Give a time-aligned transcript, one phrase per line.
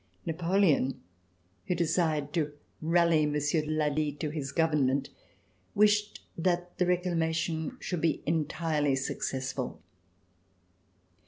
[0.25, 0.99] Napoleon,
[1.67, 5.09] who desired to rally Monsieur de Lally to his government,
[5.75, 9.79] wished that the reclamation should be entirely successful.